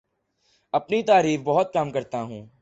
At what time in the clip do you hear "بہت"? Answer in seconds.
1.43-1.73